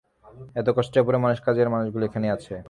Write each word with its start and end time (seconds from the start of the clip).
এত 0.55 0.67
কষ্টের 0.77 1.03
পরও 1.05 1.19
কাজের 1.45 1.67
মানুষগুলি 1.73 2.05
এখানেই 2.07 2.33
আছে। 2.37 2.53